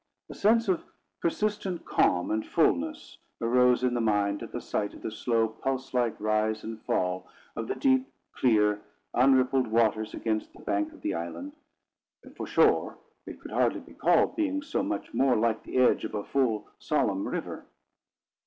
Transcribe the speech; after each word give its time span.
A 0.31 0.33
sense 0.33 0.67
of 0.67 0.83
persistent 1.21 1.85
calm 1.85 2.31
and 2.31 2.43
fulness 2.43 3.19
arose 3.39 3.83
in 3.83 3.93
the 3.93 4.01
mind 4.01 4.41
at 4.41 4.51
the 4.51 4.59
sight 4.59 4.95
of 4.95 5.03
the 5.03 5.11
slow, 5.11 5.47
pulse 5.47 5.93
like 5.93 6.19
rise 6.19 6.63
and 6.63 6.81
fall 6.81 7.27
of 7.55 7.67
the 7.67 7.75
deep, 7.75 8.07
clear, 8.33 8.81
unrippled 9.13 9.67
waters 9.67 10.15
against 10.15 10.53
the 10.53 10.63
bank 10.63 10.91
of 10.91 11.01
the 11.03 11.13
island, 11.13 11.53
for 12.35 12.47
shore 12.47 12.97
it 13.27 13.39
could 13.39 13.51
hardly 13.51 13.81
be 13.81 13.93
called, 13.93 14.35
being 14.35 14.63
so 14.63 14.81
much 14.81 15.13
more 15.13 15.35
like 15.35 15.61
the 15.61 15.77
edge 15.77 16.03
of 16.03 16.15
a 16.15 16.23
full, 16.25 16.67
solemn 16.79 17.27
river. 17.27 17.67